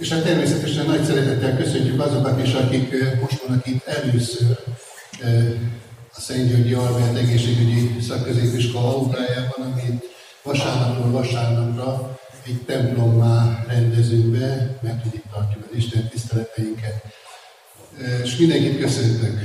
[0.00, 4.58] És hát természetesen nagy szeretettel köszöntjük azokat is, akik most vannak itt először
[6.14, 10.04] a Szent Györgyi Albert Egészségügyi Szakközépiskola aulájában, amit
[10.42, 17.04] vasárnapról vasárnapra egy templommá rendezünk be, mert hogy itt tartjuk az Isten tiszteleteinket.
[18.22, 19.38] És mindenkit köszöntök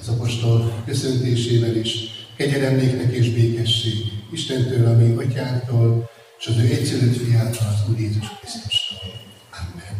[0.00, 1.94] az apostol köszöntésével is.
[2.36, 3.94] Kegyelem néktek és békesség
[4.32, 9.12] Istentől, ami atyánktól, és az ő egyszülött fiától, az Úr Jézus Krisztustól.
[9.50, 9.99] Amen.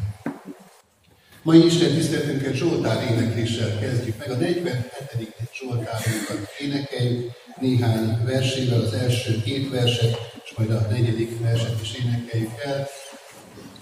[1.43, 4.31] Mai Isten tiszteletünket Zsoltár énekléssel kezdjük meg.
[4.31, 5.35] A 47.
[5.55, 7.31] Zsoltárunkat énekeljük
[7.61, 12.89] néhány versével, az első két verset, és majd a negyedik verset is énekeljük el.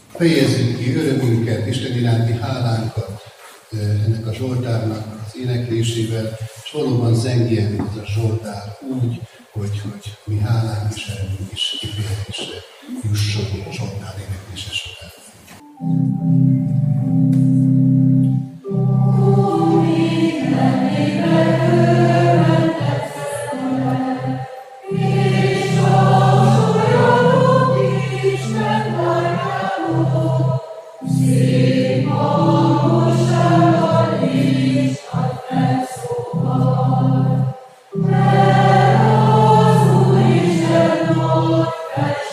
[0.09, 3.23] Fejezzük ki örömünket, Isten iránti hálánkat
[3.70, 9.20] ennek a Zsoltárnak az éneklésével, és valóban zengjen ez a Zsoltár úgy,
[9.53, 12.59] hogy, hogy mi hálánk és erőnk is kifejezésre
[13.03, 16.78] jusson a Zsoltár éneklése során.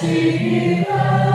[0.05, 1.34] see you.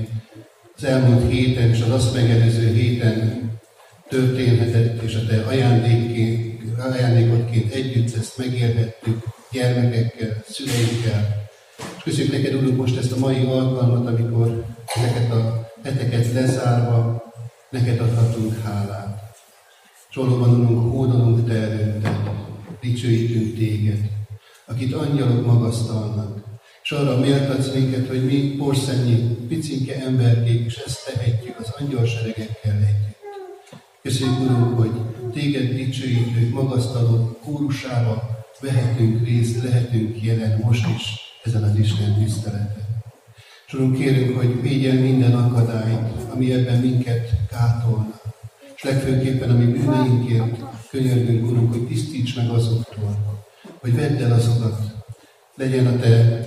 [0.81, 3.51] az elmúlt héten és az azt megelőző héten
[4.09, 5.43] történhetett, és a Te
[6.77, 11.49] ajándékodként együtt ezt megélhettük, gyermekekkel, szüleinkkel.
[11.97, 14.65] És köszönjük neked, Urunk, most ezt a mai alkalmat, amikor
[14.95, 17.23] ezeket a heteket lezárva,
[17.69, 19.33] neked adhatunk hálát.
[20.09, 22.17] És valóban, Urunk, hódolunk Te előtted,
[22.81, 23.99] dicsőítünk téged,
[24.65, 26.40] akit angyalok magasztalnak,
[26.91, 29.15] és arra méltatsz minket, hogy mi porszennyi
[29.47, 33.17] picinke emberkék, és ezt tehetjük az angyalseregekkel együtt.
[34.01, 34.91] Köszönjük, Urunk, hogy
[35.33, 41.03] téged dicsőítők, magasztaló kórusába vehetünk részt, lehetünk jelen most is
[41.43, 43.03] ezen az Isten tiszteleten.
[43.67, 48.19] És Urunk, kérünk, hogy védjen minden akadályt, ami ebben minket kátolna.
[48.75, 50.59] És legfőképpen, ami bűneinkért
[50.89, 53.43] könyörgünk, Urunk, hogy tisztíts meg azoktól,
[53.79, 54.79] hogy vedd el azokat,
[55.55, 56.45] legyen a Te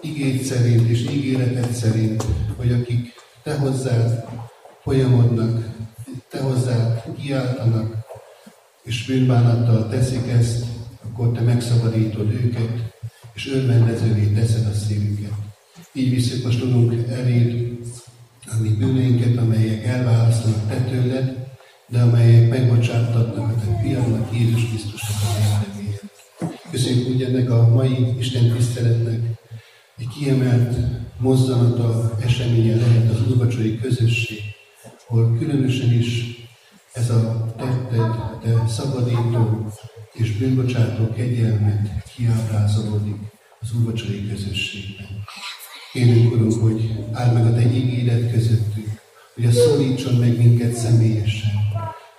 [0.00, 2.24] igény szerint és ígéreted szerint,
[2.56, 3.12] hogy akik
[3.42, 4.24] Te hozzád
[4.82, 5.68] folyamodnak,
[6.30, 7.96] Te hozzád kiáltanak,
[8.82, 10.64] és bűnbánattal teszik ezt,
[11.04, 12.92] akkor Te megszabadítod őket,
[13.34, 15.32] és örvendezővé teszed a szívüket.
[15.92, 17.78] Így visszük most tudunk eléd
[18.46, 21.46] a mi bűneinket, amelyek elválasztanak Te tőled,
[21.86, 26.02] de amelyek megbocsátatnak a Te fiadnak, Jézus Krisztusnak az érdeméért.
[26.70, 29.38] Köszönjük úgy ennek a mai Isten tiszteletnek,
[29.98, 30.76] egy kiemelt
[31.18, 34.40] mozzanata, eseménye lehet az úrvacsori közösség,
[35.08, 36.36] ahol különösen is
[36.92, 38.10] ez a tetted,
[38.42, 39.72] te szabadító
[40.12, 43.16] és bűnbocsátó kegyelmet kiábrázolódik
[43.60, 45.06] az úrvacsori közösségben.
[45.92, 49.00] Kérünk, Urunk, hogy áld meg a Te ígéret közöttünk,
[49.34, 51.50] hogy a szólítson meg minket személyesen.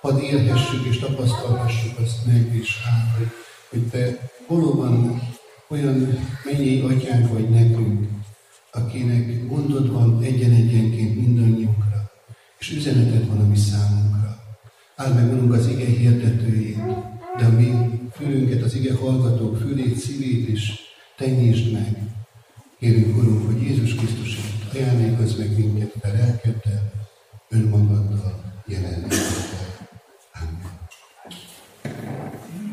[0.00, 2.76] Hadd élhessük és tapasztalhassuk azt meg, és
[3.18, 3.28] hogy,
[3.70, 5.20] hogy Te valóban
[5.70, 8.08] olyan mennyi atyánk vagy nekünk,
[8.72, 12.10] akinek gondod van egyen-egyenként mindannyiunkra,
[12.58, 14.42] és üzeneted van a mi számunkra.
[14.96, 16.84] Áld meg, Urunk, az ige hirdetőjét,
[17.38, 20.72] de a mi fülünket, az ige hallgatók fülét, szívét is
[21.16, 21.96] te nyisd meg.
[22.78, 26.92] Kérünk, Urunk, hogy Jézus Krisztusért ajándékozz meg minket a lelkeddel,
[27.48, 29.88] önmagaddal, jelenléteddel.
[30.34, 30.78] Amen.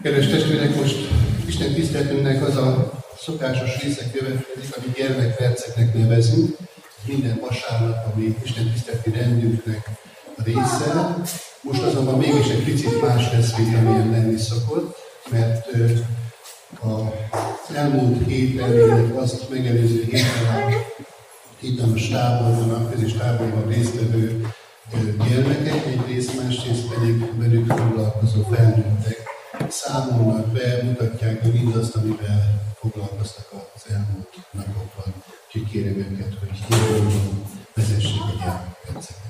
[0.02, 1.27] Kedves testvérek, most
[1.60, 6.58] Isten tiszteletünknek az a szokásos része következik, amit gyermekperceknek nevezünk.
[7.06, 9.90] Minden vasárnap, ami Isten tiszteleti rendünknek
[10.38, 11.16] a része.
[11.62, 14.96] Most azonban mégis egy picit más lesz, mint amilyen lenni szokott,
[15.30, 15.68] mert
[16.80, 20.74] az elmúlt héten, illetve azt megelőző héten
[21.60, 24.48] itt a stáborban, a közös táborban résztvevő
[25.30, 29.27] gyermekek, egyrészt, másrészt pedig velük foglalkozó felnőttek
[29.72, 35.24] számolnak be, mutatják be mindazt, amivel foglalkoztak az elmúlt napokban.
[35.46, 37.44] Úgyhogy kérem őket, hogy hívóban
[37.74, 39.26] vezessék a gyermekperceket.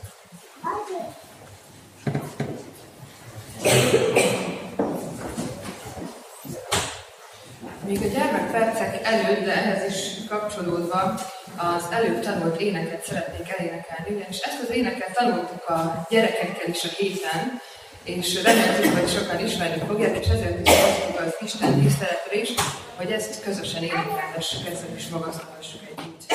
[7.86, 11.20] Még a gyermekpercek előtt, de ehhez is kapcsolódva,
[11.58, 16.88] az előbb tanult éneket szeretnék elénekelni, ugyanis ezt az éneket tanultuk a gyerekekkel is a
[16.98, 17.62] héten,
[18.08, 22.50] és reméljük, hogy sokan ismerni fogják, és ezért is hoztuk az Isten tiszteletre is,
[22.96, 26.26] hogy ezt közösen énekelhessük, ezzel is magasztalhassuk együtt.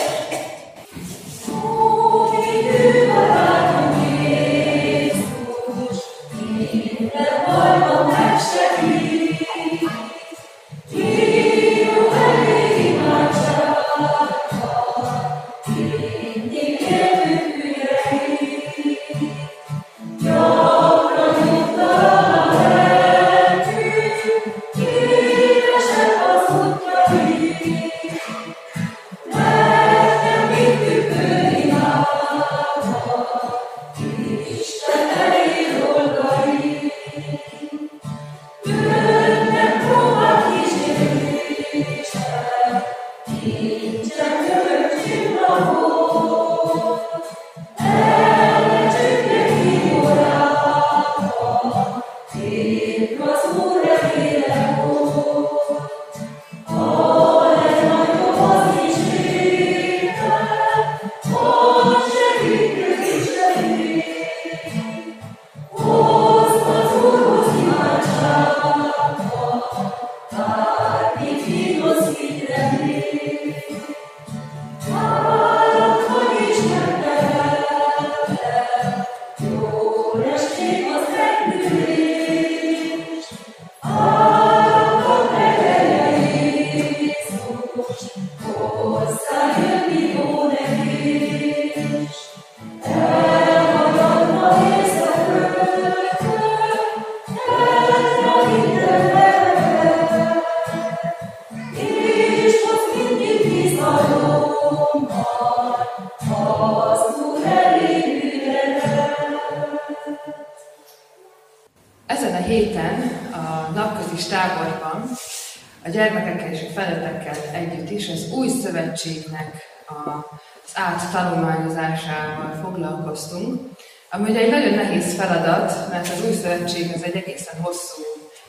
[126.68, 128.02] Szövetség az egy egészen hosszú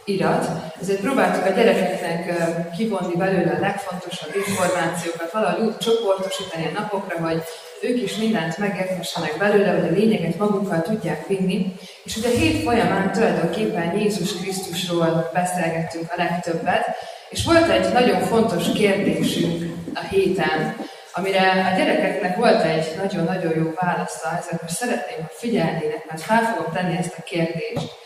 [0.06, 0.50] irat,
[0.82, 2.34] ezért próbáltuk a gyerekeknek
[2.78, 7.44] kivonni belőle a legfontosabb információkat, valahogy úgy csoportosítani a napokra, hogy
[7.82, 11.76] ők is mindent megértessenek belőle, hogy a lényeget magukkal tudják vinni.
[12.04, 16.86] És ugye hét folyamán tulajdonképpen Jézus Krisztusról beszélgettünk a legtöbbet,
[17.30, 20.76] És volt egy nagyon fontos kérdésünk a héten,
[21.14, 26.44] amire a gyerekeknek volt egy nagyon-nagyon jó válasza, ezért most szeretném, hogy figyelnének, mert fel
[26.44, 28.02] fogom tenni ezt a kérdést,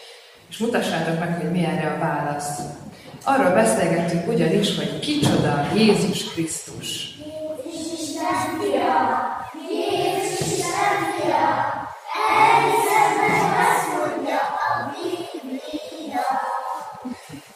[0.50, 2.60] és mutassátok meg, hogy mi erre a válasz.
[3.24, 7.16] Arról beszélgettünk ugyanis, hogy kicsoda Jézus Krisztus.
[7.66, 8.18] Jézus!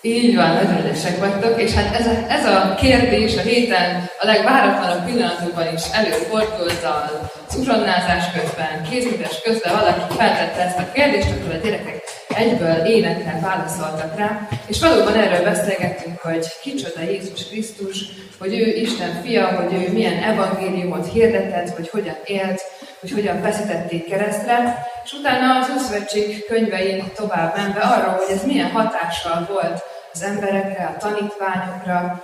[0.03, 4.25] Így van, nagyon ügyesek vagytok, és hát ez a, ez a kérdés a héten a
[4.25, 11.53] legváratlanabb pillanatokban is előfordult az uzsonnázás közben, kézműves közben valaki feltette ezt a kérdést, akkor
[11.53, 12.03] a gyerekek
[12.35, 18.05] egyből énekkel válaszoltak rá, és valóban erről beszélgettünk, hogy kicsoda Jézus Krisztus,
[18.39, 22.61] hogy ő Isten fia, hogy ő milyen evangéliumot hirdetett, hogy hogyan élt,
[22.99, 28.71] hogy hogyan veszítették keresztre, és utána az Ószövetség könyvein tovább menve arról, hogy ez milyen
[28.71, 29.83] hatással volt
[30.13, 32.23] az emberekre, a tanítványokra,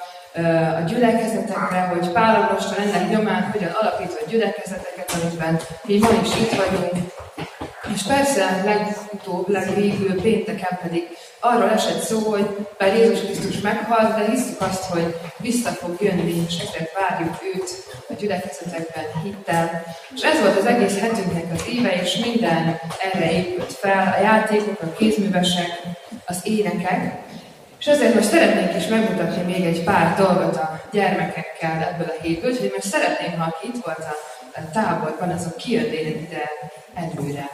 [0.78, 6.92] a gyülekezetekre, hogy Pál ennek nyomán hogyan alapított gyülekezeteket, amikben mi ma is itt vagyunk.
[7.98, 11.08] És persze legutóbb, legvégül pénteken pedig
[11.40, 16.44] arról esett szó, hogy bár Jézus Krisztus meghalt, de hiszük azt, hogy vissza fog jönni,
[16.48, 17.70] és ezért várjuk őt
[18.10, 19.84] a gyülekezetekben hittel.
[20.16, 22.80] És ez volt az egész hetünknek az éve, és minden
[23.14, 25.82] erre épült fel, a játékok, a kézművesek,
[26.26, 27.26] az énekek,
[27.80, 32.52] és ezért most szeretnénk is megmutatni még egy pár dolgot a gyermekekkel ebből a hétből,
[32.60, 34.06] hogy most szeretném, ha aki itt volt
[34.54, 36.50] a táborban, azok kijönnének ide
[36.94, 37.50] előre.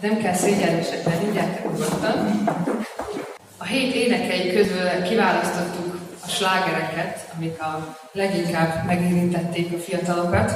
[0.00, 2.44] Nem kell szégyenlősek mindjárt nyugodtan.
[3.56, 10.52] A hét énekei közül kiválasztottuk a slágereket, amik a leginkább megérintették a fiatalokat,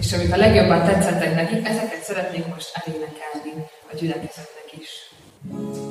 [0.00, 5.10] és amik a legjobban tetszettek nekik, ezeket szeretnénk most elénekelni a gyülekezetnek is.
[5.50, 5.81] thank you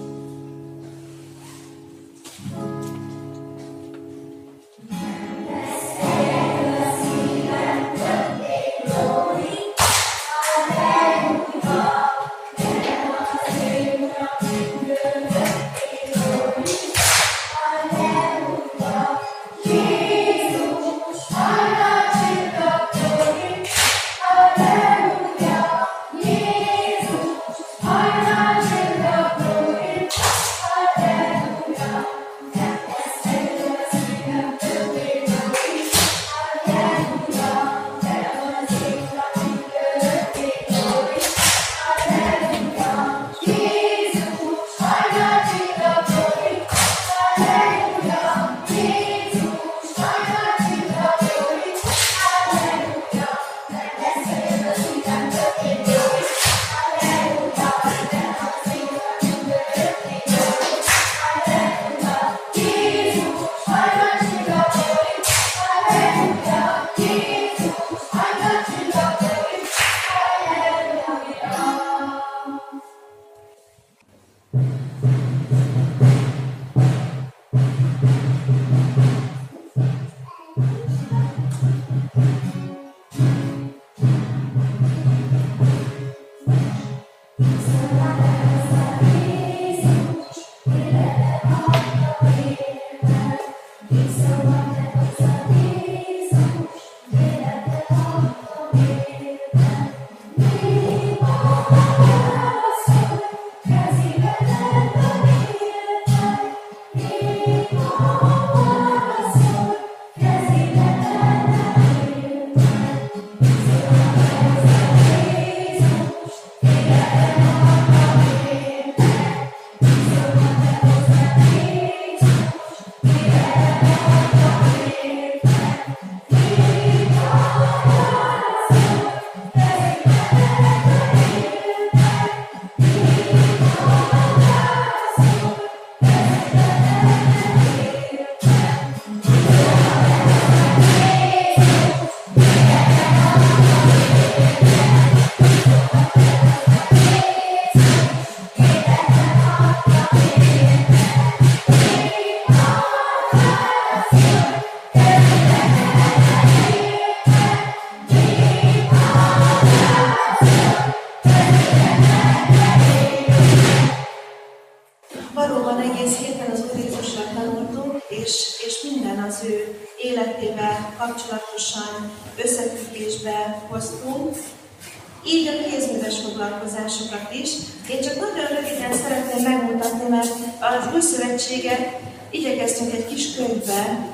[181.51, 184.09] szövetséget igyekeztünk egy kis könyvbe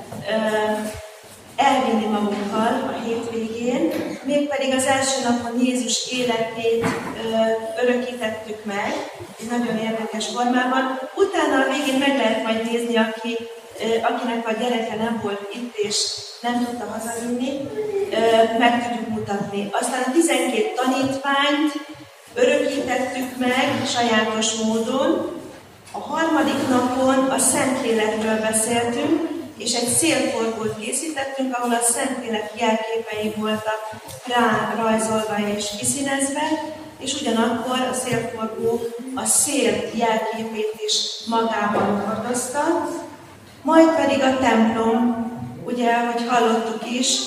[1.56, 3.92] elvinni magunkkal a hétvégén,
[4.24, 6.86] mégpedig az első napon Jézus életét
[7.82, 8.94] örökítettük meg,
[9.40, 11.00] egy nagyon érdekes formában.
[11.16, 13.38] Utána a végén meg lehet majd nézni, aki,
[14.02, 15.98] akinek a gyereke nem volt itt, és
[16.42, 17.50] nem tudta hazavinni,
[18.60, 19.70] meg tudjuk mutatni.
[19.72, 21.74] Aztán a 12 tanítványt
[22.34, 25.36] örökítettük meg sajátos módon.
[25.98, 33.80] A harmadik napon a Szentlélekről beszéltünk, és egy szélforgót készítettünk, ahol a Szentlélek jelképei voltak
[34.26, 36.42] rá rajzolva és kiszínezve,
[37.00, 38.80] és ugyanakkor a szélforgó
[39.16, 40.94] a szél jelképét is
[41.28, 42.88] magában hordozta.
[43.62, 45.32] Majd pedig a templom,
[45.66, 47.20] ugye, ahogy hallottuk is,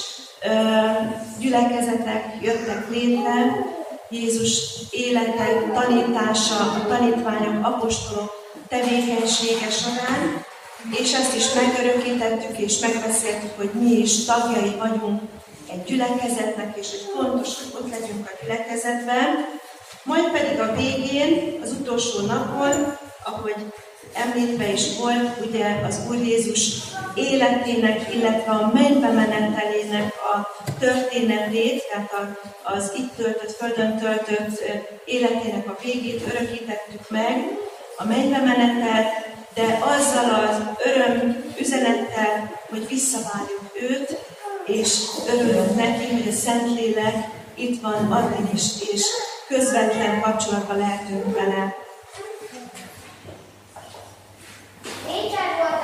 [1.38, 3.66] gyülekezetek jöttek létre,
[4.10, 8.39] Jézus élete, tanítása, a tanítványok, apostolok
[8.70, 10.44] tevékenysége során,
[11.00, 15.20] és ezt is megörökítettük, és megbeszéltük, hogy mi is tagjai vagyunk
[15.72, 19.28] egy gyülekezetnek, és hogy fontos, hogy ott legyünk a gyülekezetben.
[20.02, 23.56] Majd pedig a végén, az utolsó napon, ahogy
[24.12, 26.72] említve is volt, ugye az Úr Jézus
[27.14, 34.62] életének, illetve a mennybe menetelének a történetét, tehát az itt töltött, földön töltött
[35.04, 37.58] életének a végét örökítettük meg,
[37.96, 44.18] a mennybe menetet, de azzal az öröm üzenettel, hogy visszavárjuk őt,
[44.66, 49.02] és örülünk neki, hogy a Szentlélek itt van addig is, és
[49.48, 51.74] közvetlen kapcsolatban lehetünk vele.
[55.06, 55.79] Richard volt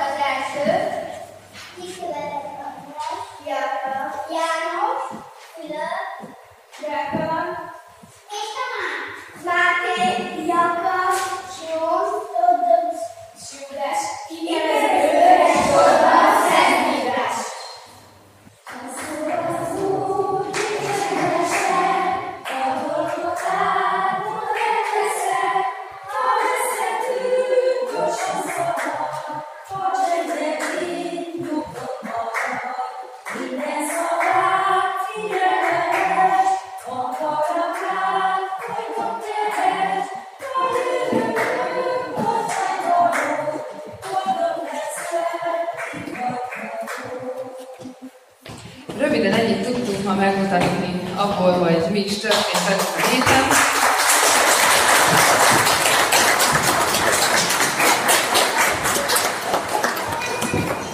[52.07, 53.43] hogy mi is történt velünk a héten.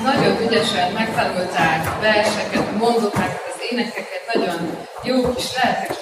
[0.03, 5.97] Nagyon ügyesen megtanulták a verseket, a mondókákat, az énekeket, nagyon jó kis lelkes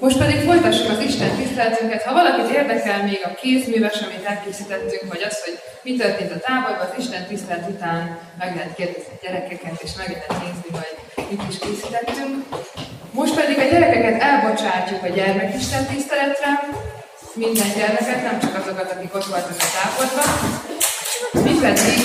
[0.00, 2.02] Most pedig folytassuk az Isten tiszteletünket.
[2.02, 6.86] Ha valakit érdekel még a kézműves, amit elkészítettünk, vagy az, hogy mi történt a táborban,
[6.86, 10.92] az Isten tisztelet után meg lehet kérdezni a gyerekeket, és meg lehet nézni, hogy
[11.30, 12.34] mit is készítettünk.
[13.10, 16.50] Most pedig a gyerekeket elbocsátjuk a gyermekisten tiszteletre,
[17.34, 20.30] minden gyermeket, nem csak azokat, akik ott voltak a táborban.
[21.46, 22.00] Mi pedig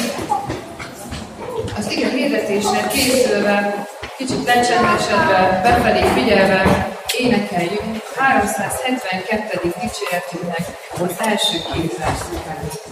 [1.77, 9.73] az igen hirdetésre készülve, kicsit lecsendesedve, befelé figyelve, énekeljünk 372.
[9.81, 10.65] dicséretünknek
[10.99, 12.84] az első két.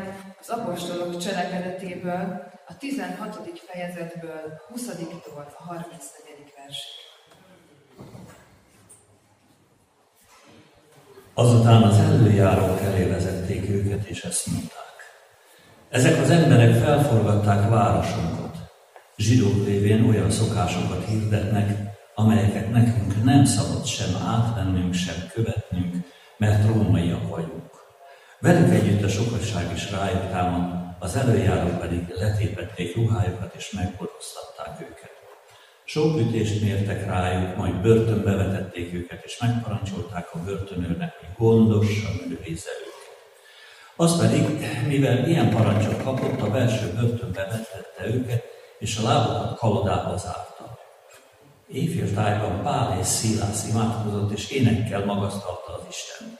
[0.00, 3.50] Isten az apostolok cselekedetéből, a 16.
[3.66, 6.52] fejezetből, 20-tól a 34.
[6.56, 6.78] vers.
[11.34, 14.76] Azután az előjárók elé vezették őket, és ezt mondták.
[15.88, 18.56] Ezek az emberek felforgatták városunkat.
[19.16, 21.78] Zsidók lévén olyan szokásokat hirdetnek,
[22.14, 25.96] amelyeket nekünk nem szabad sem átvennünk, sem követnünk,
[26.36, 27.69] mert rómaiak vagyunk.
[28.40, 35.10] Velük együtt a sokasság is rájuk támad, az előjárók pedig letépették ruhájukat és megboroztatták őket.
[35.84, 42.70] Sok ütést mértek rájuk, majd börtönbe vetették őket, és megparancsolták a börtönőrnek, hogy gondosan őrizze
[42.80, 43.16] őket.
[43.96, 48.44] Az pedig, mivel ilyen parancsot kapott, a belső börtönbe vetette őket,
[48.78, 50.78] és a lábukat kalodába zárta.
[51.72, 56.39] Éjféltájban Pál és Szilász imádkozott, és énekkel magasztalta az Isten.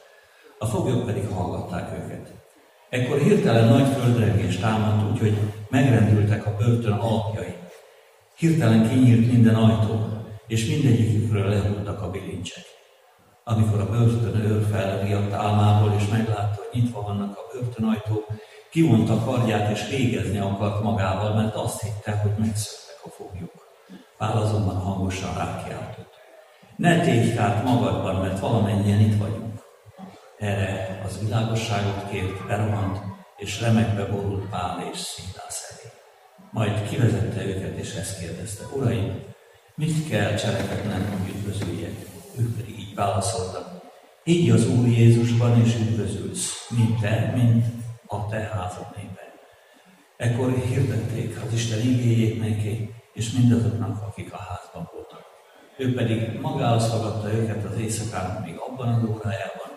[0.62, 2.34] A foglyok pedig hallgatták őket.
[2.88, 7.54] Ekkor hirtelen nagy földrengés támadt, úgyhogy megrendültek a börtön alapjai.
[8.36, 10.06] Hirtelen kinyílt minden ajtó,
[10.46, 12.64] és mindegyikükről lehúltak a bilincsek.
[13.44, 18.26] Amikor a börtönőr felriadt álmából, és meglátta, hogy nyitva vannak a börtönajtók,
[18.70, 23.52] kivonta kardját, és végezni akart magával, mert azt hitte, hogy megszöktek a foglyok.
[24.18, 26.14] Pál azonban hangosan rákiáltott.
[26.76, 29.49] Ne tégy kárt magadban, mert valamennyien itt vagyunk.
[30.40, 32.98] Erre az világosságot kért, berohant,
[33.36, 35.92] és remekbe borult Pál és Szilász elé.
[36.50, 39.22] Majd kivezette őket, és ezt kérdezte, Uraim,
[39.74, 41.92] mit kell cselekednem, hogy üdvözüljek?
[42.38, 43.82] Ők pedig így válaszoltak,
[44.24, 47.64] így az Úr Jézusban is üdvözülsz, mint te, mint
[48.06, 49.32] a te házad népe.
[50.16, 55.24] Ekkor hirdették az Isten igéjét neki, és mindazoknak, akik a házban voltak.
[55.76, 59.69] Ő pedig magához fogadta őket az éjszakán, még abban az órájában,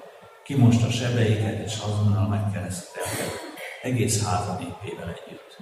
[0.44, 3.24] kimosta sebeiket, és azonnal megkeresztelte
[3.82, 5.58] egész háza népével együtt.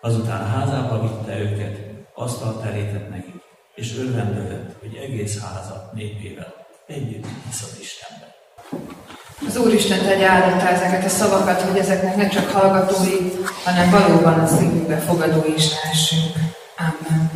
[0.00, 1.78] Azután házába vitte őket,
[2.14, 3.42] asztalt terített nekik,
[3.74, 6.54] és örvendődött, hogy egész háza népével
[6.86, 8.34] együtt hisz az Istenben.
[9.46, 13.16] Az Úristen tegye áldottá ezeket a szavakat, hogy ezeknek ne csak hallgatói,
[13.64, 16.34] hanem valóban a szívünkbe fogadói is lehessünk.
[16.78, 17.30] Amen.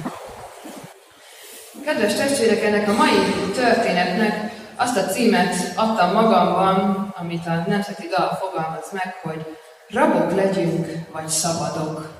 [1.84, 8.38] Kedves testvérek, ennek a mai történetnek azt a címet adtam magamban, amit a Nemzeti Dal
[8.40, 9.56] fogalmaz meg, hogy
[9.88, 12.10] rabok legyünk, vagy szabadok.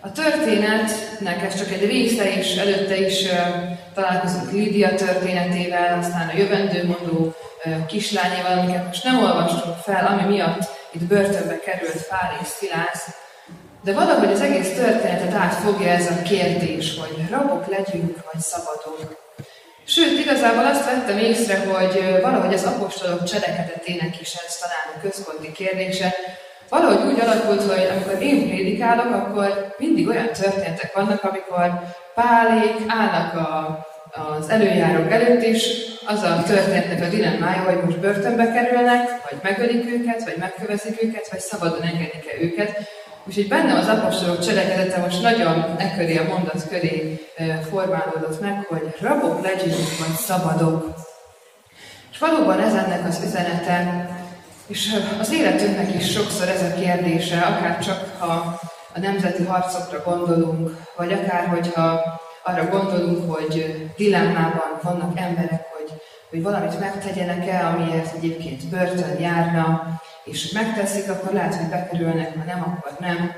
[0.00, 3.26] A történetnek ez csak egy része, és előtte is
[3.94, 7.34] találkozunk Lídia történetével, aztán a jövendőmondó
[7.86, 13.08] kislányéval, amiket most nem olvastunk fel, ami miatt itt börtönbe került Fál és Szilász.
[13.84, 19.21] De valahogy az egész történetet átfogja ez a kérdés, hogy rabok legyünk, vagy szabadok.
[19.84, 25.52] Sőt, igazából azt vettem észre, hogy valahogy az apostolok cselekedetének is ez talán a központi
[25.52, 26.14] kérdése.
[26.68, 31.80] Valahogy úgy alakult, hogy amikor én prédikálok, akkor mindig olyan történetek vannak, amikor
[32.14, 33.78] pálék állnak a,
[34.10, 39.92] az előjárók előtt, és az a történetnek a dilemmája, hogy most börtönbe kerülnek, vagy megölik
[39.92, 42.78] őket, vagy megkövezik őket, vagy szabadon engedik-e őket.
[43.26, 47.20] Úgyhogy bennem az apostolok cselekedete most nagyon e köré a mondat köré
[47.70, 50.94] formálódott meg, hogy rabok legyünk, vagy szabadok.
[52.12, 54.08] És valóban ez ennek az üzenete,
[54.66, 58.60] és az életünknek is sokszor ez a kérdése, akár csak ha
[58.94, 62.00] a nemzeti harcokra gondolunk, vagy akár hogyha
[62.42, 65.92] arra gondolunk, hogy dilemmában vannak emberek, hogy,
[66.30, 72.62] hogy valamit megtegyenek-e, amiért egyébként börtön járna, és megteszik, akkor lehet, hogy bekerülnek, ha nem,
[72.62, 73.32] akkor nem.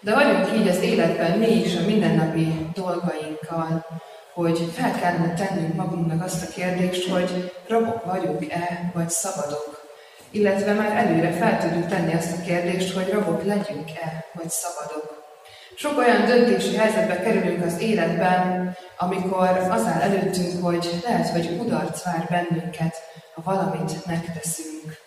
[0.00, 3.86] De vagyunk így az életben mi is a mindennapi dolgainkkal,
[4.34, 9.86] hogy fel kellene tennünk magunknak azt a kérdést, hogy rabok vagyunk-e, vagy szabadok.
[10.30, 15.26] Illetve már előre fel tudjuk tenni azt a kérdést, hogy rabok legyünk-e, vagy szabadok.
[15.74, 22.04] Sok olyan döntési helyzetbe kerülünk az életben, amikor az áll előttünk, hogy lehet, hogy kudarc
[22.04, 22.94] vár bennünket,
[23.34, 24.97] ha valamit megteszünk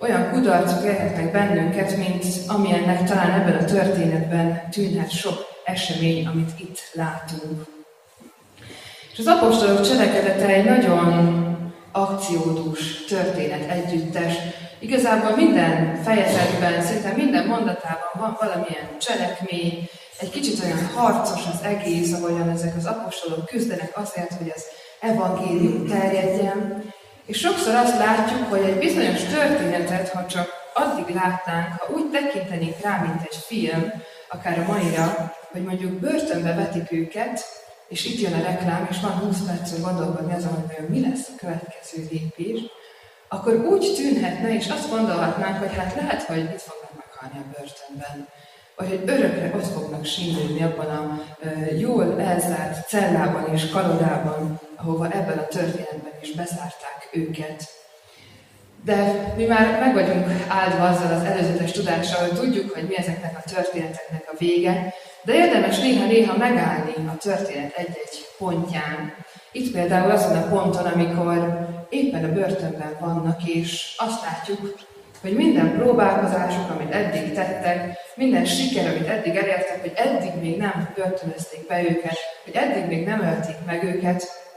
[0.00, 6.78] olyan kudarcok érhetnek bennünket, mint amilyennek talán ebben a történetben tűnhet sok esemény, amit itt
[6.92, 7.64] látunk.
[9.12, 11.58] És az apostolok cselekedete egy nagyon
[11.92, 14.34] akciódús történet együttes.
[14.78, 19.88] Igazából minden fejezetben, szinte minden mondatában van valamilyen cselekmény,
[20.20, 24.64] egy kicsit olyan harcos az egész, ahogyan ezek az apostolok küzdenek azért, hogy az
[25.00, 26.84] evangélium terjedjen,
[27.30, 32.80] és sokszor azt látjuk, hogy egy bizonyos történetet, ha csak addig látnánk, ha úgy tekintenénk
[32.82, 33.92] rá, mint egy film,
[34.28, 37.40] akár a maira, hogy mondjuk börtönbe vetik őket,
[37.88, 41.38] és itt jön a reklám, és van 20 percig gondolkodni azon, hogy mi lesz a
[41.38, 42.60] következő lépés,
[43.28, 48.28] akkor úgy tűnhetne, és azt gondolhatnánk, hogy hát lehet, hogy itt fognak meghalni a börtönben.
[48.76, 51.20] vagy hogy örökre ott fognak sínődni abban a
[51.78, 57.68] jól elzárt cellában és kalodában, ahova ebben a történetben is bezárták őket.
[58.84, 63.36] De mi már meg vagyunk áldva azzal az előzetes tudással, hogy tudjuk, hogy mi ezeknek
[63.38, 69.14] a történeteknek a vége, de érdemes néha-néha megállni a történet egy-egy pontján.
[69.52, 74.78] Itt például azon a ponton, amikor éppen a börtönben vannak, és azt látjuk,
[75.20, 80.92] hogy minden próbálkozásuk, amit eddig tettek, minden siker, amit eddig elértek, hogy eddig még nem
[80.94, 84.49] börtönözték be őket, hogy eddig még nem ölték meg őket,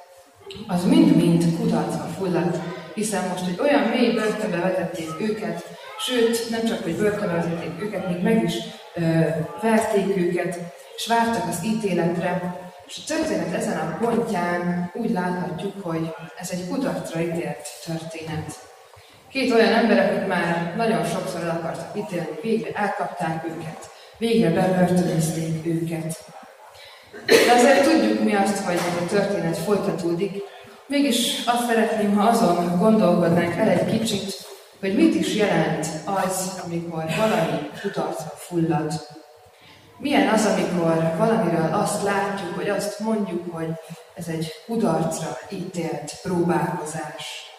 [0.67, 2.57] az mind-mind kudarcba fulladt,
[2.93, 5.63] hiszen most egy olyan mély börtönbe vetették őket,
[5.99, 8.53] sőt, nem csak, hogy börtönbe vetették őket, még meg is
[8.95, 9.01] ö,
[9.61, 10.59] verték őket,
[10.95, 16.67] és vártak az ítéletre, és a történet ezen a pontján úgy láthatjuk, hogy ez egy
[16.67, 18.71] kudarcra ítélt történet.
[19.29, 25.65] Két olyan ember, akik már nagyon sokszor el akartak ítélni, végre elkapták őket, végre bebörtönözték
[25.65, 26.23] őket.
[27.25, 30.43] De azért tudjuk mi azt, hogy a történet folytatódik.
[30.87, 34.35] Mégis azt szeretném, ha azon gondolkodnánk el egy kicsit,
[34.79, 38.91] hogy mit is jelent az, amikor valami kudarcba fullad.
[39.97, 43.67] Milyen az, amikor valamiről azt látjuk, vagy azt mondjuk, hogy
[44.15, 47.51] ez egy kudarcra ítélt próbálkozás.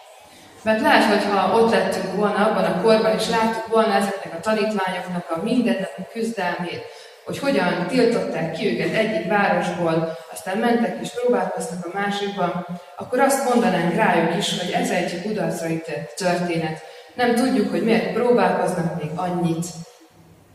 [0.62, 4.40] Mert lehet, hogy ha ott lettünk volna abban a korban, és láttuk volna ezeknek a
[4.40, 6.82] tanítványoknak a mindennapi küzdelmét,
[7.24, 13.48] hogy hogyan tiltották ki őket egyik városból, aztán mentek és próbálkoztak a másikban, akkor azt
[13.48, 15.68] mondanánk rájuk is, hogy ez egy kudarcra
[16.16, 16.82] történet.
[17.14, 19.66] Nem tudjuk, hogy miért próbálkoznak még annyit.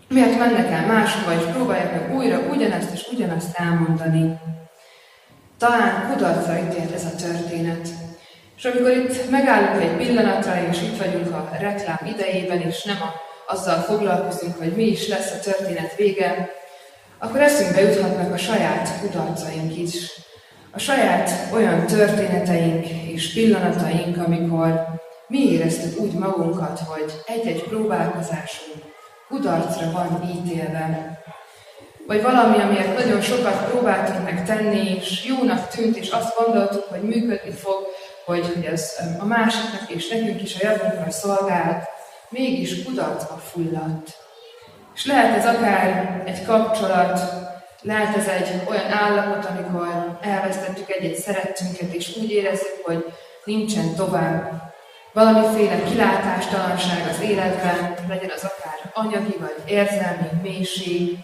[0.07, 4.39] Miért mennek el máshova, és próbálják meg újra ugyanezt és ugyanazt elmondani.
[5.57, 7.87] Talán kudarcra ítélt ez a történet.
[8.57, 13.13] És amikor itt megállunk egy pillanatra, és itt vagyunk a reklám idejében, és nem a,
[13.53, 16.49] azzal foglalkozunk, hogy mi is lesz a történet vége,
[17.19, 20.11] akkor eszünkbe juthatnak a saját kudarcaink is.
[20.71, 24.87] A saját olyan történeteink és pillanataink, amikor
[25.27, 28.83] mi éreztük úgy magunkat, hogy egy-egy próbálkozásunk
[29.27, 31.21] kudarcra van ítélve.
[32.07, 37.01] Vagy valami, amiért nagyon sokat próbáltunk meg tenni, és jónak tűnt, és azt gondoltuk, hogy
[37.01, 37.87] működni fog,
[38.25, 41.87] hogy, ez a másiknak és nekünk is a javunkra szolgál,
[42.29, 44.18] mégis kudarcba fulladt.
[44.99, 47.19] És lehet ez akár egy kapcsolat,
[47.81, 53.05] lehet ez egy olyan állapot, amikor elvesztettük egy-egy szerettünket, és úgy érezzük, hogy
[53.43, 54.51] nincsen tovább.
[55.13, 61.17] Valamiféle kilátástalanság az életben, legyen az akár anyagi vagy érzelmi mélység,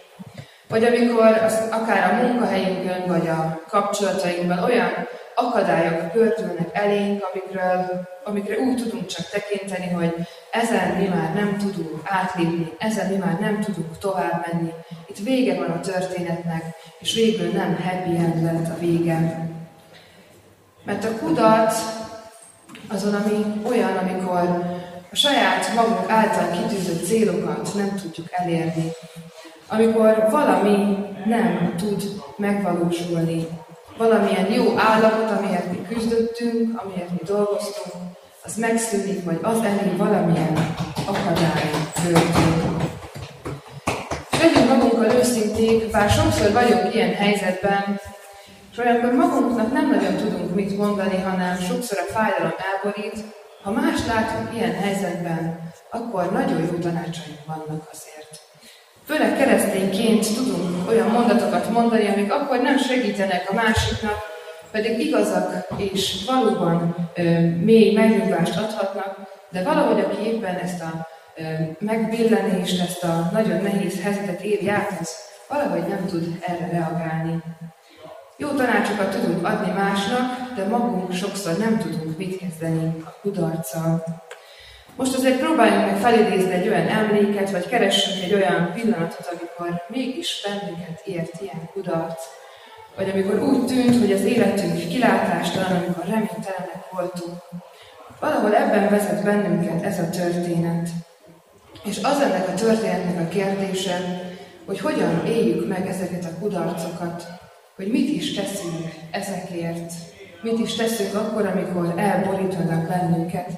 [0.68, 8.58] vagy amikor az, akár a munkahelyünkön, vagy a kapcsolatainkban olyan akadályok pörtülnek elénk, amikről, amikre
[8.58, 10.14] úgy tudunk csak tekinteni, hogy
[10.50, 14.72] ezen mi már nem tudunk átlépni, ezen mi már nem tudunk tovább menni.
[15.06, 16.62] Itt vége van a történetnek,
[16.98, 19.48] és végül nem happy end lett a vége.
[20.84, 21.82] Mert a kudarc
[22.88, 24.64] azon, ami olyan, amikor
[25.10, 28.90] a saját magunk által kitűzött célokat nem tudjuk elérni.
[29.68, 32.02] Amikor valami nem tud
[32.36, 33.46] megvalósulni,
[33.96, 37.94] valamilyen jó állapot, amiért mi küzdöttünk, amiért mi dolgoztunk,
[38.44, 40.74] az megszűnik, vagy az elé valamilyen
[41.06, 42.90] akadály történik.
[44.40, 48.00] Legyünk magunkkal őszinték, bár sokszor vagyunk ilyen helyzetben,
[48.72, 53.24] és olyankor magunknak nem nagyon tudunk mit mondani, hanem sokszor a fájdalom elborít.
[53.62, 58.45] Ha más látunk ilyen helyzetben, akkor nagyon jó tanácsaink vannak azért.
[59.06, 64.16] Főleg keresztényként tudunk olyan mondatokat mondani, amik akkor nem segítenek a másiknak,
[64.70, 69.16] pedig igazak és valóban ö, mély megnyugvást adhatnak,
[69.50, 71.42] de valahogy aki éppen ezt a ö,
[71.78, 75.10] megbillenést, ezt a nagyon nehéz helyzetet éri át, az
[75.48, 77.42] valahogy nem tud erre reagálni.
[78.36, 84.04] Jó tanácsokat tudunk adni másnak, de magunk sokszor nem tudunk mit kezdeni a kudarccal.
[84.96, 90.42] Most azért próbáljunk meg felidézni egy olyan emléket, vagy keressünk egy olyan pillanatot, amikor mégis
[90.44, 92.22] bennünket ért ilyen kudarc.
[92.96, 97.34] Vagy amikor úgy tűnt, hogy az életünk kilátástalan, amikor reménytelenek voltunk.
[98.20, 100.88] Valahol ebben vezet bennünket ez a történet.
[101.84, 104.22] És az ennek a történetnek a kérdése,
[104.66, 107.26] hogy hogyan éljük meg ezeket a kudarcokat,
[107.76, 109.92] hogy mit is teszünk ezekért,
[110.42, 113.50] mit is teszünk akkor, amikor elborítanak bennünket.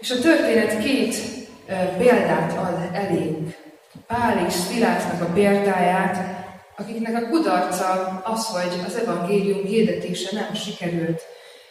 [0.00, 1.14] És a történet két
[1.98, 3.54] példát ad elénk.
[4.06, 6.16] Pál és Szilásznak a példáját,
[6.76, 11.22] akiknek a kudarca az, hogy az evangélium hirdetése nem sikerült.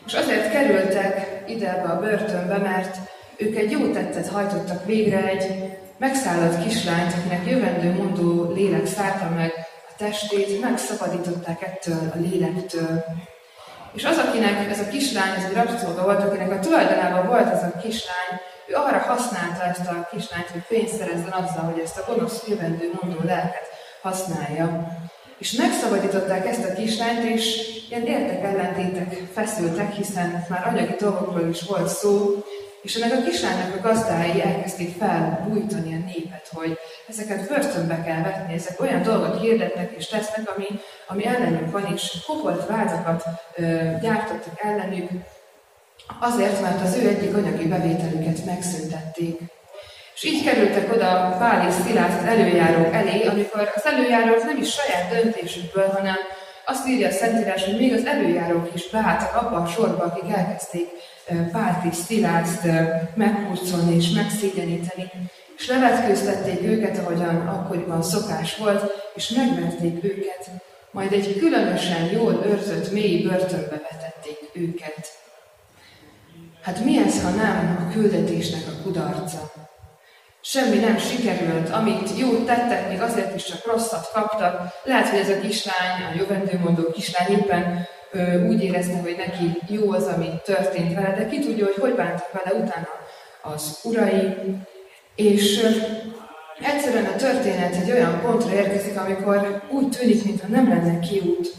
[0.05, 2.97] És azért kerültek ide ebbe a börtönbe, mert
[3.37, 9.53] ők egy jó tettet hajtottak végre, egy megszállott kislányt, akinek jövendő mondó lélek szállta meg
[9.89, 13.03] a testét, megszabadították ettől a lélektől.
[13.95, 17.63] És az, akinek ez a kislány, ez egy rabszolga volt, akinek a tulajdonában volt ez
[17.63, 22.03] a kislány, ő arra használta ezt a kislányt, hogy pénzt szerezzen azzal, hogy ezt a
[22.07, 23.67] gonosz jövendő mondó lelket
[24.01, 24.87] használja.
[25.37, 31.61] És megszabadították ezt a kislányt, és ilyen értek ellentétek feszültek, hiszen már anyagi dolgokról is
[31.61, 32.43] volt szó,
[32.85, 38.53] és ennek a kislánynak a gazdái elkezdték felbújtani a népet, hogy ezeket börtönbe kell vetni,
[38.53, 40.65] ezek olyan dolgot hirdetnek és tesznek, ami,
[41.07, 43.23] ami ellenük van, és kopolt vádakat
[43.55, 43.63] ö,
[44.01, 45.09] gyártottak ellenük,
[46.19, 49.39] azért, mert az ő egyik anyagi bevételüket megszüntették.
[50.15, 55.09] És így kerültek oda Pál és Szilász előjárók elé, amikor az előjárók nem is saját
[55.09, 56.17] döntésükből, hanem
[56.65, 60.87] azt írja a Szentírás, hogy még az előjárók is beálltak abba a sorba, akik elkezdték
[61.51, 62.67] Pált és Szilászt
[63.15, 65.11] meghurcolni és megszégyeníteni,
[65.57, 70.49] és levetkőztették őket, ahogyan akkoriban szokás volt, és megverték őket,
[70.91, 75.07] majd egy különösen jól őrzött mély börtönbe vetették őket.
[76.61, 79.51] Hát mi ez, ha nem a küldetésnek a kudarca?
[80.41, 84.73] Semmi nem sikerült, amit jót tettek, még azért is csak rosszat kaptak.
[84.83, 87.87] Lehet, hogy ez a kislány, a jövendőmondó kislány éppen
[88.47, 92.31] úgy érezte, hogy neki jó az, ami történt vele, de ki tudja, hogy hogy bántak
[92.31, 92.89] vele utána
[93.41, 94.35] az urai.
[95.15, 95.65] És
[96.61, 101.53] egyszerűen a történet egy olyan pontra érkezik, amikor úgy tűnik, mintha nem lenne kiút.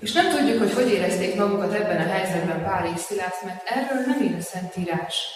[0.00, 4.04] És nem tudjuk, hogy hogy érezték magukat ebben a helyzetben Pál és Szilász, mert erről
[4.06, 5.26] nem ír a Szentírás.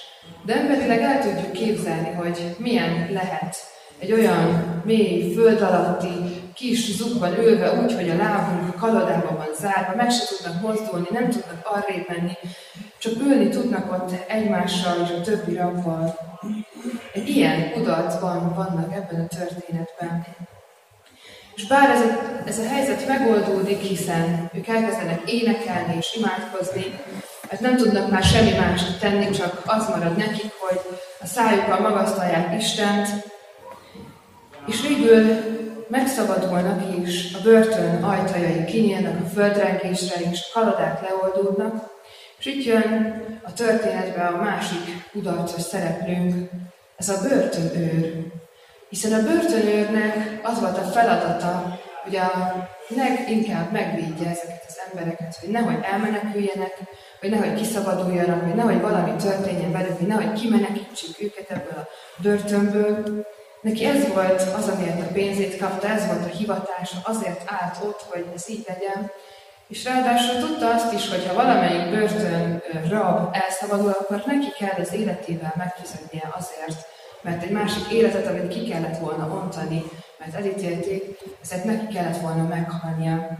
[0.46, 3.56] De emberileg el tudjuk képzelni, hogy milyen lehet
[3.98, 9.94] egy olyan mély, föld alatti kis zugban ülve, úgy, hogy a lábunk kaladába van zárva,
[9.96, 12.32] meg se tudnak mozdulni, nem tudnak arrébb menni,
[12.98, 16.18] csak ülni tudnak ott egymással és a többi rabbal.
[17.12, 20.26] Egy ilyen kudarcban vannak ebben a történetben.
[21.54, 27.00] És bár ez a, ez a helyzet megoldódik, hiszen ők elkezdenek énekelni és imádkozni,
[27.48, 30.80] mert nem tudnak már semmi mást tenni, csak az marad nekik, hogy
[31.20, 33.08] a szájukkal magasztalják Istent,
[34.66, 35.40] és végül
[35.92, 41.90] megszabadulnak és a börtön ajtajai kinyílnak a földrengésre, és a kaladák leoldódnak,
[42.38, 46.50] és itt jön a történetbe a másik kudarcos szereplőnk,
[46.96, 48.24] ez a börtönőr.
[48.88, 52.30] Hiszen a börtönőrnek az volt a feladata, hogy a
[52.88, 56.74] leginkább megvédje ezeket az embereket, hogy nehogy elmeneküljenek,
[57.20, 61.88] hogy nehogy kiszabaduljanak, hogy nehogy valami történjen velük, hogy nehogy kimenekítsük őket ebből a
[62.22, 63.26] börtönből.
[63.62, 68.00] Neki ez volt az, amiért a pénzét kapta, ez volt a hivatása, azért állt ott,
[68.08, 69.10] hogy ez így legyen.
[69.68, 74.92] És ráadásul tudta azt is, hogy ha valamelyik börtön rab elszabadul, akkor neki kell az
[74.92, 76.86] életével megfizetnie azért,
[77.20, 79.84] mert egy másik életet, amit ki kellett volna ontani,
[80.18, 83.38] mert elítélték, ezért neki kellett volna meghalnia.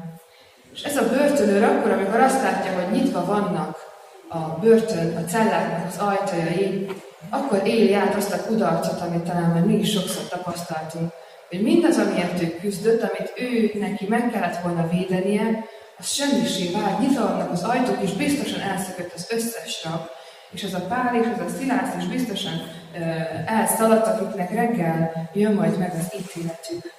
[0.75, 3.79] És ez a börtönőr akkor, amikor azt látja, hogy nyitva vannak
[4.29, 6.87] a börtön, a celláknak az ajtajai,
[7.31, 11.13] akkor éli át azt a kudarcot, amit talán már mi is sokszor tapasztaltunk,
[11.49, 15.65] hogy mindaz, amiért ő küzdött, amit ő neki meg kellett volna védenie,
[15.99, 20.01] az semmisé vált, nyitva az ajtók, és biztosan elszökött az összes rab,
[20.51, 25.53] és ez a pál és ez a szilász is biztosan uh, elszaladt, akiknek reggel jön
[25.53, 26.93] majd meg az ítéletük.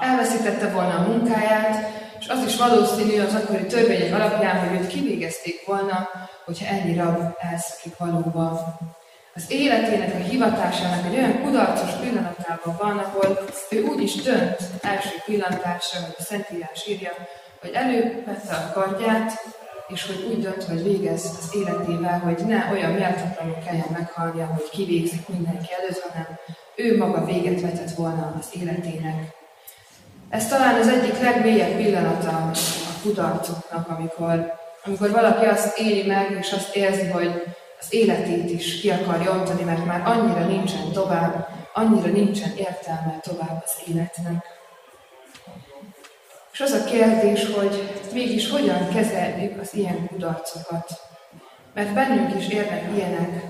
[0.00, 5.66] Elveszítette volna a munkáját, és az is valószínű az akkori törvények alapján, hogy őt kivégezték
[5.66, 6.08] volna,
[6.44, 8.78] hogyha ennyi rab elszakik valóban.
[9.34, 13.38] Az életének, a hivatásának egy olyan kudarcos pillanatában van, ahol
[13.70, 17.10] ő úgy is dönt első pillantásra, hogy a Szentírás írja,
[17.60, 19.32] hogy elővette a kardját,
[19.88, 24.70] és hogy úgy dönt, hogy végez az életével, hogy ne olyan méltatlanul kelljen meghalnia, hogy
[24.70, 26.38] kivégzik mindenki előtt, hanem
[26.76, 29.38] ő maga véget vetett volna az életének.
[30.28, 32.50] Ez talán az egyik legmélyebb pillanata a
[33.02, 34.52] kudarcoknak, amikor,
[34.84, 37.42] amikor valaki azt éli meg, és azt érzi, hogy
[37.80, 43.62] az életét is ki akarja ontani, mert már annyira nincsen tovább, annyira nincsen értelme tovább
[43.64, 44.44] az életnek.
[46.52, 51.00] És az a kérdés, hogy mégis hogyan kezeljük az ilyen kudarcokat.
[51.74, 53.42] Mert bennünk is érnek ilyenek.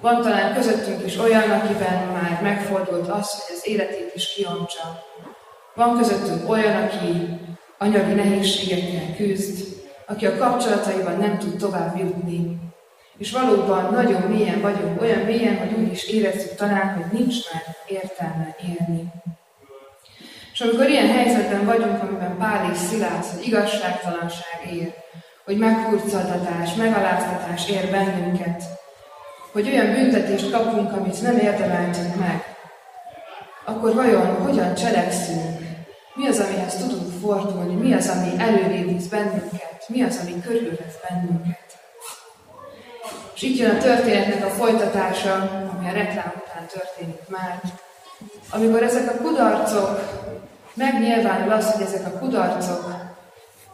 [0.00, 5.04] Van talán közöttünk is olyan, akiben már megfordult az, hogy az életét is kiontsa.
[5.74, 7.40] Van közöttünk olyan, aki
[7.78, 9.74] anyagi nehézségekkel küzd,
[10.06, 12.63] aki a kapcsolataiban nem tud tovább jutni.
[13.18, 17.62] És valóban nagyon mélyen vagyunk, olyan mélyen, hogy úgy is érezzük talán, hogy nincs már
[17.86, 19.12] értelme élni.
[20.52, 24.94] És amikor ilyen helyzetben vagyunk, amiben Pál és Szilász, hogy igazságtalanság ér,
[25.44, 28.62] hogy meghurcoltatás, megaláztatás ér bennünket,
[29.52, 32.54] hogy olyan büntetést kapunk, amit nem érdemeltünk meg,
[33.64, 35.58] akkor vajon hogyan cselekszünk?
[36.14, 37.74] Mi az, amihez tudunk fordulni?
[37.74, 39.84] Mi az, ami előrébb visz bennünket?
[39.88, 41.63] Mi az, ami körülvesz bennünket?
[43.44, 45.34] És itt jön a történetnek a folytatása,
[45.76, 47.60] ami a reklám után történik már.
[48.50, 50.00] Amikor ezek a kudarcok,
[50.74, 52.94] megnyilvánul az, hogy ezek a kudarcok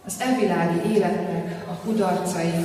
[0.06, 2.64] az evilági életnek a kudarcai.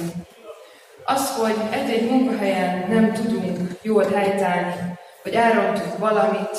[1.06, 4.76] Az, hogy egy-egy munkahelyen nem tudunk jól helytállni,
[5.24, 6.58] vagy elrontunk valamit,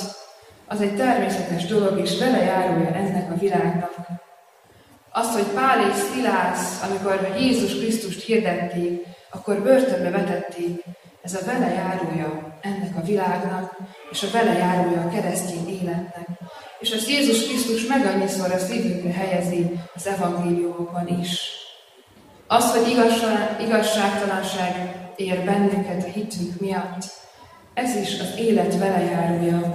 [0.66, 3.94] az egy természetes dolog, és vele járulja ennek a világnak.
[5.10, 10.84] Az, hogy Pál és Szilász, amikor Jézus Krisztust hirdették, akkor börtönbe vetették,
[11.22, 13.76] ez a vele járója ennek a világnak,
[14.10, 16.28] és a vele járója a keresztény életnek.
[16.78, 21.40] És azt Jézus Krisztus meg annyiszor a szívünkre helyezi az evangéliumokban is.
[22.46, 27.04] Az, hogy igazság, igazságtalanság ér bennünket a hitünk miatt,
[27.74, 29.74] ez is az élet velejárója.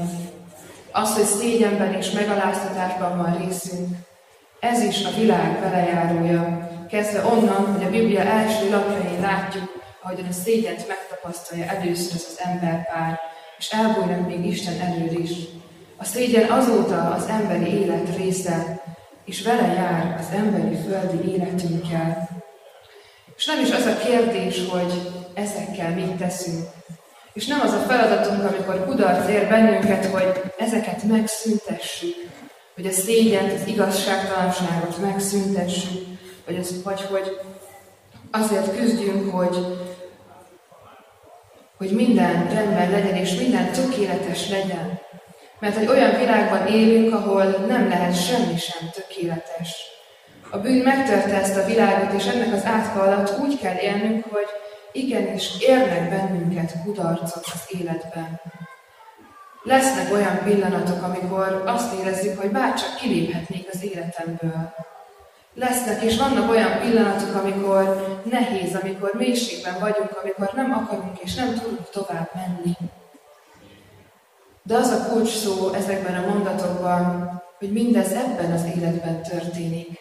[0.91, 3.87] Az, hogy szégyenben és megaláztatásban van részünk,
[4.59, 6.70] ez is a világ velejárója.
[6.91, 12.39] Kezdve onnan, hogy a Biblia első lapjain látjuk, ahogyan a szégyent megtapasztalja először az, az
[12.43, 13.19] emberpár,
[13.57, 15.31] és elbújnak még Isten előtt is.
[15.97, 18.83] A szégyen azóta az emberi élet része,
[19.25, 22.29] és vele jár az emberi földi életünkkel.
[23.37, 24.93] És nem is az a kérdés, hogy
[25.33, 26.67] ezekkel mit teszünk.
[27.33, 32.15] És nem az a feladatunk, amikor kudarc ér bennünket, hogy ezeket megszüntessük,
[32.75, 36.09] hogy a szégyent, az igazságtalanságot megszüntessük,
[36.45, 37.39] vagy, az, vagy hogy
[38.31, 39.57] azért küzdjünk, hogy,
[41.77, 44.99] hogy minden rendben legyen, és minden tökéletes legyen.
[45.59, 49.89] Mert egy olyan világban élünk, ahol nem lehet semmi sem tökéletes.
[50.49, 54.47] A bűn megtörte ezt a világot, és ennek az átka alatt úgy kell élnünk, hogy
[54.91, 58.41] igenis érnek bennünket kudarcok az életben.
[59.63, 64.73] Lesznek olyan pillanatok, amikor azt érezzük, hogy bárcsak kiléphetnék az életemből.
[65.53, 71.53] Lesznek és vannak olyan pillanatok, amikor nehéz, amikor mélységben vagyunk, amikor nem akarunk és nem
[71.53, 72.77] tudunk tovább menni.
[74.63, 79.99] De az a kulcs szó ezekben a mondatokban, hogy mindez ebben az életben történik.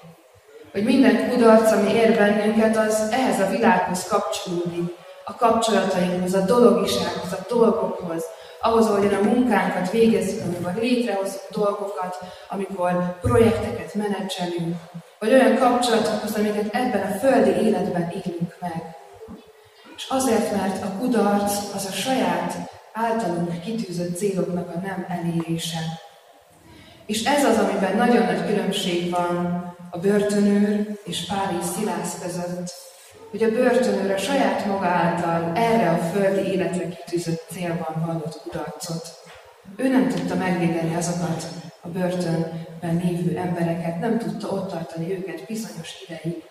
[0.73, 7.33] Hogy minden kudarc, ami ér bennünket, az ehhez a világhoz kapcsolódik, a kapcsolatainkhoz, a dologisághoz,
[7.33, 8.25] a dolgokhoz,
[8.61, 14.77] ahhoz, ahogyan a munkánkat végezzük, amikor létrehozunk dolgokat, amikor projekteket menedzselünk,
[15.21, 18.97] vagy olyan kapcsolatokhoz, amiket ebben a földi életben élünk meg.
[19.97, 22.57] És azért, mert a kudarc az a saját
[22.93, 25.79] általunk kitűzött céloknak a nem elérése.
[27.07, 32.73] És ez az, amiben nagyon nagy különbség van a börtönőr és Páli Szilász között,
[33.31, 39.20] hogy a börtönőr a saját maga által erre a földi életre kitűzött célban vallott kudarcot.
[39.77, 41.45] Ő nem tudta megvédeni azokat
[41.81, 46.43] a börtönben lévő embereket, nem tudta ott tartani őket bizonyos ideig.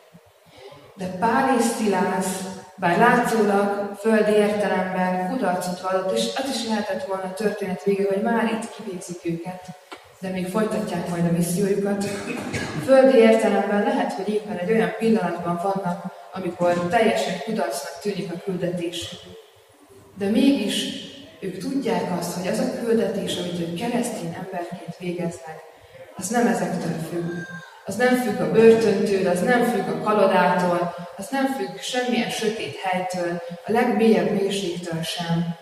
[0.96, 7.24] De Pál és Szilász, bár látszólag földi értelemben kudarcot vallott, és az is lehetett volna
[7.24, 9.62] a történet vége, hogy már itt kivégzik őket,
[10.20, 12.04] de még folytatják majd a missziójukat.
[12.86, 16.04] Földi értelemben lehet, hogy éppen egy olyan pillanatban vannak,
[16.34, 19.16] amikor teljesen kudarcnak tűnik a küldetés.
[20.18, 21.09] De mégis
[21.40, 25.60] ők tudják azt, hogy az a küldetés, amit ők keresztény emberként végeznek,
[26.16, 27.32] az nem ezektől függ.
[27.86, 32.76] Az nem függ a börtöntől, az nem függ a kalodától, az nem függ semmilyen sötét
[32.76, 35.58] helytől, a legmélyebb mélységtől sem.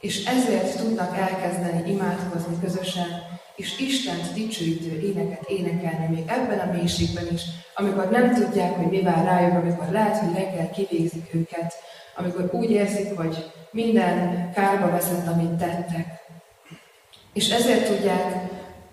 [0.00, 3.08] És ezért tudnak elkezdeni imádkozni közösen,
[3.56, 7.42] és Istent dicsőítő éneket énekelni még ebben a mélységben is,
[7.74, 11.74] amikor nem tudják, hogy mi vár rájuk, amikor lehet, hogy reggel kivégzik őket,
[12.16, 16.06] amikor úgy érzik, hogy minden kárba vezet, amit tettek.
[17.32, 18.48] És ezért tudják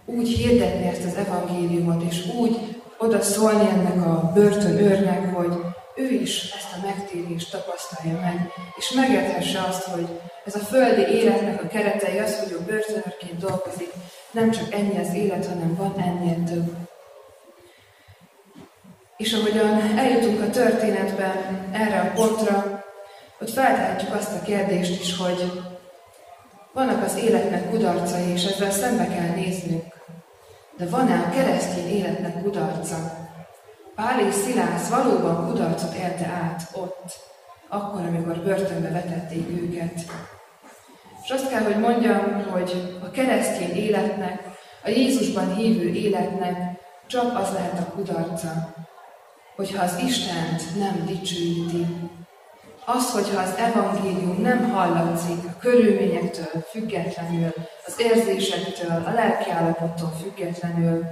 [0.06, 2.58] úgy hirdetni ezt az evangéliumot, és úgy
[2.98, 5.54] oda szólni ennek a börtönőrnek, hogy
[5.98, 10.08] ő is ezt a megtérést tapasztalja meg, és megérthesse azt, hogy
[10.46, 13.92] ez a földi életnek a keretei az, hogy a börtönörként dolgozik,
[14.32, 16.76] nem csak ennyi az élet, hanem van ennél több.
[19.18, 22.84] És ahogyan eljutunk a történetben erre a pontra,
[23.42, 25.52] ott feltehetjük azt a kérdést is, hogy
[26.74, 29.94] vannak az életnek kudarcai, és ezzel szembe kell néznünk.
[30.78, 33.27] De van-e a keresztény életnek kudarca?
[33.98, 37.20] Pál és Szilász valóban kudarcot élte át ott,
[37.68, 39.94] akkor, amikor börtönbe vetették őket.
[41.24, 44.44] És azt kell, hogy mondjam, hogy a keresztény életnek,
[44.84, 46.58] a Jézusban hívő életnek
[47.08, 48.74] csak az lehet a kudarca,
[49.56, 51.86] hogyha az Istent nem dicsőíti.
[52.86, 57.54] Az, hogyha az evangélium nem hallatszik a körülményektől függetlenül,
[57.86, 61.06] az érzésektől, a lelkiállapottól függetlenül,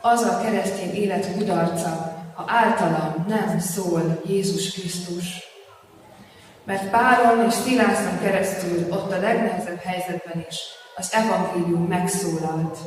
[0.00, 5.48] az a keresztény élet kudarca, ha általam nem szól Jézus Krisztus.
[6.64, 10.58] Mert Pálon és Szilászon keresztül ott a legnehezebb helyzetben is
[10.96, 12.78] az evangélium megszólalt.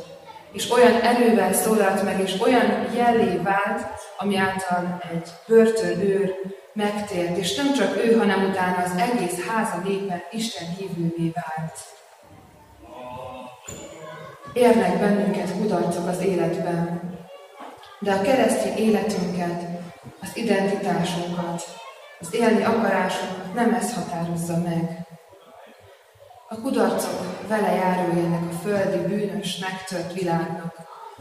[0.52, 3.86] És olyan erővel szólalt meg, és olyan jellé vált,
[4.18, 6.34] ami által egy börtönőr
[6.72, 11.78] megtért, és nem csak ő, hanem utána az egész háza népe Isten hívővé vált.
[14.54, 17.00] Érnek bennünket kudarcok az életben,
[18.00, 19.62] de a keresztény életünket,
[20.20, 21.62] az identitásunkat,
[22.20, 25.06] az élni akarásunkat nem ez határozza meg.
[26.48, 30.74] A kudarcok vele járói ennek a földi, bűnös, megtört világnak.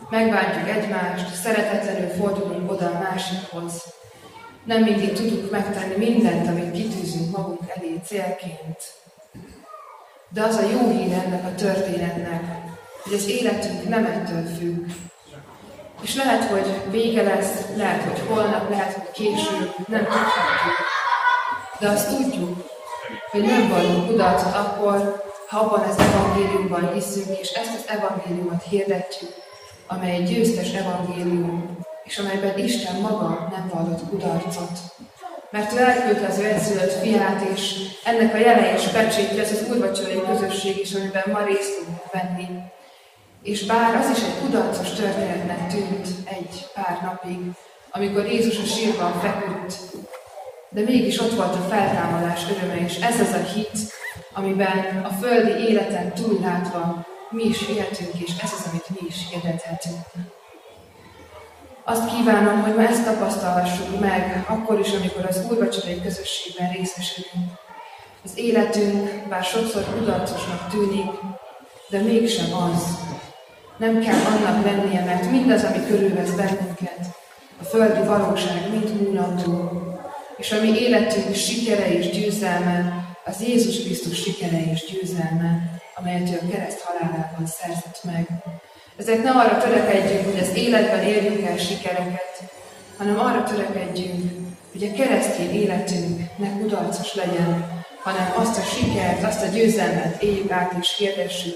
[0.09, 3.83] Megbántjuk egymást, szeretetlenül fordulunk oda a másikhoz.
[4.63, 8.77] Nem mindig tudunk megtenni mindent, amit kitűzünk magunk elé célként.
[10.29, 12.62] De az a jó hír ennek a történetnek,
[13.03, 14.85] hogy az életünk nem ettől függ.
[16.01, 20.77] És lehet, hogy vége lesz, lehet, hogy holnap, lehet, hogy később, nem tudhatjuk.
[21.79, 22.71] De azt tudjuk,
[23.31, 29.31] hogy nem vallunk kudarcot akkor, ha abban az evangéliumban hiszünk, és ezt az evangéliumot hirdetjük,
[29.87, 34.79] amely egy győztes evangélium, és amelyben Isten maga nem vallott kudarcot.
[35.51, 39.69] Mert ő elküldte az ő egyszülött fiát, és ennek a jele és pecsétje, ez az
[39.69, 42.47] úrvacsorai közösség is, amiben ma részt tudunk venni.
[43.43, 47.39] És bár az is egy kudarcos történetnek tűnt egy pár napig,
[47.91, 49.73] amikor Jézus a sírban feküdt,
[50.69, 53.77] de mégis ott volt a feltámadás öröme, és ez az a hit,
[54.33, 60.05] amiben a földi életen túllátva mi is éltünk, és ez az, amit mi is hirdethetünk.
[61.83, 67.51] Azt kívánom, hogy ma ezt tapasztalhassuk meg, akkor is, amikor az úrvacsorai közösségben részesülünk.
[68.23, 71.11] Az életünk, bár sokszor kudarcosnak tűnik,
[71.89, 73.02] de mégsem az.
[73.83, 76.99] Nem kell annak lennie, mert mindaz, ami körülvesz bennünket,
[77.61, 79.81] a földi valóság mind múlandó,
[80.37, 86.39] és a mi életünk sikere és győzelme, az Jézus Krisztus sikere és győzelme, amelyet ő
[86.41, 88.27] a kereszt halálában szerzett meg.
[88.97, 92.43] Ezek ne arra törekedjünk, hogy az életben érjünk el sikereket,
[92.97, 94.31] hanem arra törekedjünk,
[94.71, 100.51] hogy a keresztény életünk ne kudarcos legyen, hanem azt a sikert, azt a győzelmet éljük
[100.51, 101.55] át és hirdessük,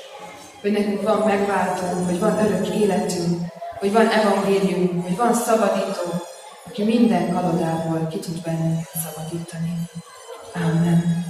[0.62, 3.41] hogy nekünk van megváltónk, hogy van örök életünk,
[3.80, 6.26] hogy van evangélium, hogy van szabadító,
[6.68, 9.74] aki minden kalodából ki tud bennünket szabadítani.
[10.55, 11.26] Amen.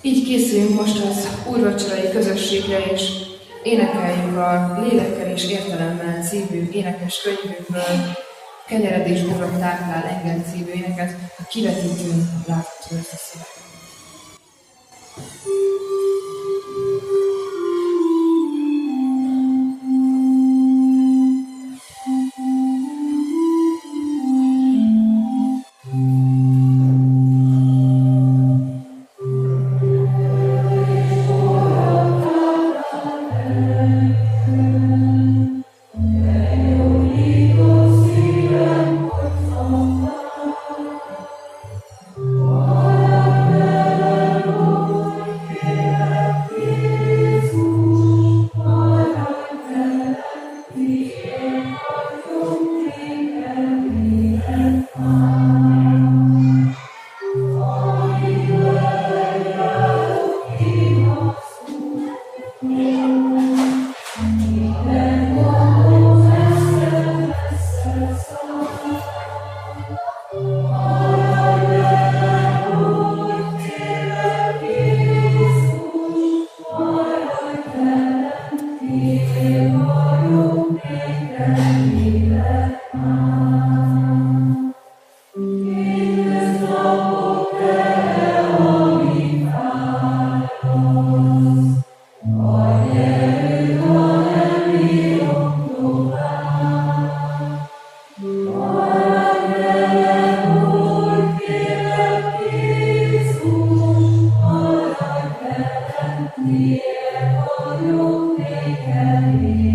[0.00, 3.10] Így készülünk most az úrvacsorai közösségre, és
[3.62, 8.16] énekeljük a lélekkel és értelemmel című énekes könyvünkből,
[8.66, 13.60] Kenyeredés Urok táplál engem című éneket, a kivetítőn látható ezt a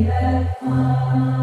[0.06, 0.58] szöveget.
[0.62, 1.35] Oh.